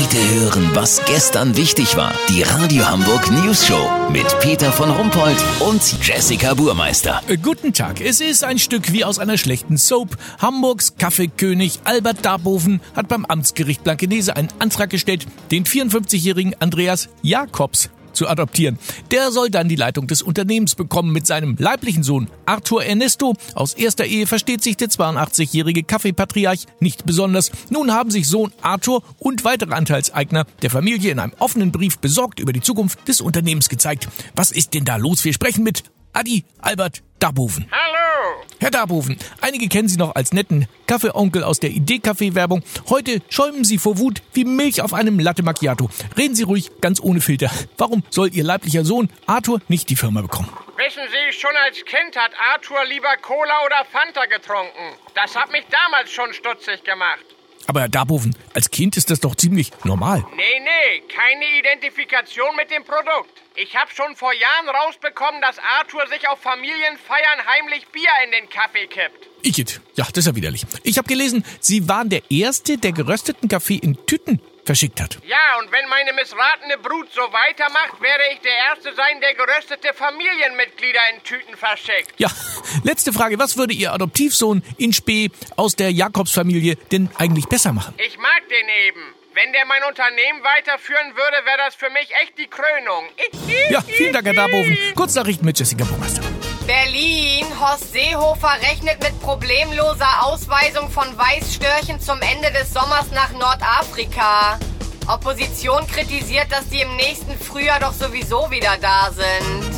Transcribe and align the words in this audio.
Heute 0.00 0.34
hören, 0.40 0.70
was 0.74 1.04
gestern 1.06 1.56
wichtig 1.56 1.96
war. 1.96 2.14
Die 2.28 2.42
Radio 2.42 2.88
Hamburg 2.88 3.32
News 3.32 3.66
Show 3.66 3.90
mit 4.12 4.26
Peter 4.38 4.70
von 4.70 4.90
Rumpold 4.90 5.36
und 5.58 5.82
Jessica 6.06 6.54
Burmeister. 6.54 7.20
Äh, 7.26 7.36
Guten 7.36 7.72
Tag. 7.72 8.00
Es 8.00 8.20
ist 8.20 8.44
ein 8.44 8.60
Stück 8.60 8.92
wie 8.92 9.04
aus 9.04 9.18
einer 9.18 9.36
schlechten 9.36 9.76
Soap. 9.76 10.16
Hamburgs 10.38 10.94
Kaffeekönig 10.98 11.80
Albert 11.82 12.24
Darboven 12.24 12.80
hat 12.94 13.08
beim 13.08 13.24
Amtsgericht 13.24 13.82
Blankenese 13.82 14.36
einen 14.36 14.50
Antrag 14.60 14.90
gestellt, 14.90 15.26
den 15.50 15.64
54-jährigen 15.64 16.54
Andreas 16.60 17.08
Jakobs 17.22 17.90
zu 18.18 18.28
adoptieren. 18.28 18.78
Der 19.10 19.30
soll 19.30 19.48
dann 19.48 19.68
die 19.68 19.76
Leitung 19.76 20.06
des 20.08 20.22
Unternehmens 20.22 20.74
bekommen 20.74 21.12
mit 21.12 21.26
seinem 21.26 21.56
leiblichen 21.58 22.02
Sohn 22.02 22.28
Arthur 22.46 22.84
Ernesto. 22.84 23.34
Aus 23.54 23.74
erster 23.74 24.04
Ehe 24.04 24.26
versteht 24.26 24.62
sich 24.62 24.76
der 24.76 24.88
82-jährige 24.88 25.84
Kaffeepatriarch 25.84 26.66
nicht 26.80 27.06
besonders. 27.06 27.52
Nun 27.70 27.92
haben 27.92 28.10
sich 28.10 28.28
Sohn 28.28 28.52
Arthur 28.60 29.02
und 29.18 29.44
weitere 29.44 29.72
Anteilseigner 29.72 30.44
der 30.62 30.70
Familie 30.70 31.12
in 31.12 31.20
einem 31.20 31.32
offenen 31.38 31.72
Brief 31.72 31.98
besorgt 31.98 32.40
über 32.40 32.52
die 32.52 32.60
Zukunft 32.60 33.06
des 33.06 33.20
Unternehmens 33.20 33.68
gezeigt. 33.68 34.08
Was 34.34 34.50
ist 34.50 34.74
denn 34.74 34.84
da 34.84 34.96
los? 34.96 35.24
Wir 35.24 35.32
sprechen 35.32 35.62
mit 35.62 35.84
Adi 36.12 36.44
Albert 36.58 37.02
Darboven. 37.20 37.66
Hallo! 37.70 37.97
Herr 38.60 38.72
Darboven, 38.72 39.16
einige 39.40 39.68
kennen 39.68 39.86
Sie 39.86 39.98
noch 39.98 40.16
als 40.16 40.32
netten 40.32 40.66
Kaffeeonkel 40.88 41.44
aus 41.44 41.60
der 41.60 41.70
Idee-Kaffee-Werbung. 41.70 42.64
Heute 42.88 43.22
schäumen 43.28 43.62
Sie 43.62 43.78
vor 43.78 43.98
Wut 43.98 44.20
wie 44.32 44.44
Milch 44.44 44.82
auf 44.82 44.94
einem 44.94 45.20
Latte 45.20 45.44
Macchiato. 45.44 45.88
Reden 46.16 46.34
Sie 46.34 46.42
ruhig, 46.42 46.72
ganz 46.80 47.00
ohne 47.00 47.20
Filter. 47.20 47.52
Warum 47.76 48.02
soll 48.10 48.34
Ihr 48.34 48.42
leiblicher 48.42 48.84
Sohn 48.84 49.10
Arthur 49.26 49.60
nicht 49.68 49.90
die 49.90 49.96
Firma 49.96 50.22
bekommen? 50.22 50.48
Wissen 50.76 51.02
Sie, 51.06 51.38
schon 51.38 51.54
als 51.66 51.84
Kind 51.84 52.16
hat 52.16 52.32
Arthur 52.52 52.84
lieber 52.86 53.16
Cola 53.22 53.64
oder 53.64 53.84
Fanta 53.92 54.26
getrunken. 54.26 54.98
Das 55.14 55.36
hat 55.36 55.52
mich 55.52 55.64
damals 55.70 56.10
schon 56.10 56.32
stutzig 56.32 56.82
gemacht. 56.82 57.37
Aber 57.68 57.80
Herr 57.80 57.90
Darboven, 57.90 58.34
als 58.54 58.70
Kind 58.70 58.96
ist 58.96 59.10
das 59.10 59.20
doch 59.20 59.36
ziemlich 59.36 59.72
normal. 59.84 60.24
Nee, 60.36 60.42
nee, 60.58 61.02
keine 61.14 61.44
Identifikation 61.58 62.56
mit 62.56 62.70
dem 62.70 62.82
Produkt. 62.82 63.42
Ich 63.56 63.76
habe 63.76 63.90
schon 63.94 64.16
vor 64.16 64.32
Jahren 64.32 64.74
rausbekommen, 64.74 65.42
dass 65.42 65.56
Arthur 65.58 66.06
sich 66.06 66.26
auf 66.28 66.40
Familienfeiern 66.40 67.46
heimlich 67.46 67.86
Bier 67.88 68.08
in 68.24 68.30
den 68.32 68.48
Kaffee 68.48 68.86
kippt. 68.86 69.28
Igitt, 69.42 69.82
ja, 69.96 70.06
das 70.06 70.24
ist 70.24 70.26
ja 70.28 70.34
widerlich. 70.34 70.64
Ich 70.82 70.96
habe 70.96 71.08
gelesen, 71.08 71.44
Sie 71.60 71.86
waren 71.90 72.08
der 72.08 72.22
Erste, 72.30 72.78
der 72.78 72.92
gerösteten 72.92 73.50
Kaffee 73.50 73.76
in 73.76 73.98
Tüten 74.06 74.40
verschickt 74.68 75.00
hat. 75.00 75.18
Ja, 75.26 75.58
und 75.60 75.72
wenn 75.72 75.88
meine 75.88 76.12
missratene 76.12 76.76
Brut 76.76 77.08
so 77.12 77.22
weitermacht, 77.22 78.00
werde 78.02 78.24
ich 78.34 78.40
der 78.40 78.52
Erste 78.68 78.94
sein, 78.94 79.18
der 79.22 79.32
geröstete 79.32 79.94
Familienmitglieder 79.94 81.00
in 81.14 81.22
Tüten 81.24 81.56
verschickt. 81.56 82.12
Ja, 82.18 82.28
letzte 82.84 83.14
Frage. 83.14 83.38
Was 83.38 83.56
würde 83.56 83.72
Ihr 83.72 83.94
Adoptivsohn 83.94 84.62
in 84.76 84.92
Spee 84.92 85.30
aus 85.56 85.74
der 85.74 85.90
Jakobsfamilie 85.90 86.76
denn 86.92 87.08
eigentlich 87.16 87.46
besser 87.46 87.72
machen? 87.72 87.94
Ich 87.96 88.18
mag 88.18 88.42
den 88.50 88.68
eben. 88.86 89.14
Wenn 89.32 89.52
der 89.52 89.64
mein 89.64 89.82
Unternehmen 89.88 90.42
weiterführen 90.44 91.16
würde, 91.16 91.46
wäre 91.46 91.58
das 91.64 91.74
für 91.74 91.88
mich 91.90 92.08
echt 92.22 92.36
die 92.36 92.48
Krönung. 92.48 93.04
Ja, 93.70 93.80
vielen 93.80 94.12
Dank, 94.12 94.26
Herr 94.26 94.34
Darboven. 94.34 94.76
Kurznachrichten 94.94 95.46
mit 95.46 95.58
Jessica 95.58 95.84
Burmeister. 95.84 96.27
Berlin. 96.68 97.46
Horst 97.58 97.92
Seehofer 97.94 98.52
rechnet 98.60 99.02
mit 99.02 99.18
problemloser 99.22 100.22
Ausweisung 100.22 100.90
von 100.90 101.06
Weißstörchen 101.16 101.98
zum 101.98 102.20
Ende 102.20 102.52
des 102.52 102.74
Sommers 102.74 103.10
nach 103.10 103.32
Nordafrika. 103.32 104.58
Opposition 105.06 105.86
kritisiert, 105.86 106.52
dass 106.52 106.68
die 106.68 106.82
im 106.82 106.94
nächsten 106.96 107.38
Frühjahr 107.38 107.80
doch 107.80 107.94
sowieso 107.94 108.50
wieder 108.50 108.76
da 108.82 109.10
sind. 109.10 109.72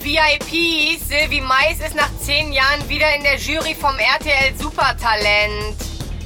VIPs, 0.00 1.08
Sylvie 1.08 1.42
Mais 1.42 1.78
ist 1.78 1.94
nach 1.94 2.10
zehn 2.22 2.54
Jahren 2.54 2.88
wieder 2.88 3.14
in 3.14 3.22
der 3.22 3.36
Jury 3.36 3.74
vom 3.74 3.98
RTL 3.98 4.56
Supertalent. 4.56 5.76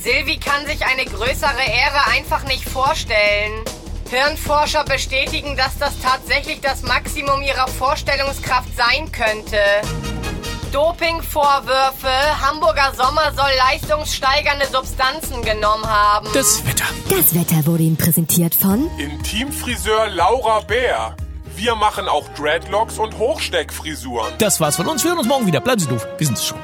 Sylvie 0.00 0.38
kann 0.38 0.64
sich 0.66 0.86
eine 0.86 1.04
größere 1.04 1.64
Ehre 1.66 2.06
einfach 2.12 2.44
nicht 2.44 2.68
vorstellen. 2.68 3.64
Hirnforscher 4.08 4.84
bestätigen, 4.84 5.56
dass 5.56 5.78
das 5.78 5.98
tatsächlich 6.00 6.60
das 6.60 6.82
Maximum 6.82 7.42
ihrer 7.42 7.68
Vorstellungskraft 7.68 8.68
sein 8.76 9.10
könnte. 9.12 9.58
Dopingvorwürfe. 10.72 12.08
Hamburger 12.42 12.92
Sommer 12.96 13.32
soll 13.32 13.50
leistungssteigernde 13.70 14.66
Substanzen 14.66 15.42
genommen 15.42 15.86
haben. 15.86 16.26
Das 16.34 16.66
Wetter. 16.66 16.84
Das 17.08 17.34
Wetter 17.34 17.64
wurde 17.66 17.84
Ihnen 17.84 17.96
präsentiert 17.96 18.56
von 18.56 18.90
Intimfriseur 18.98 20.08
Laura 20.08 20.60
Bär. 20.60 21.16
Wir 21.54 21.76
machen 21.76 22.08
auch 22.08 22.28
Dreadlocks 22.30 22.98
und 22.98 23.16
Hochsteckfrisuren. 23.18 24.34
Das 24.38 24.60
war's 24.60 24.74
von 24.74 24.88
uns. 24.88 25.04
Wir 25.04 25.10
hören 25.10 25.18
uns 25.20 25.28
morgen 25.28 25.46
wieder. 25.46 25.60
Bleiben 25.60 25.80
Sie 25.80 25.86
doof. 25.86 26.04
Wir 26.18 26.26
sind's 26.26 26.44
schon. 26.44 26.58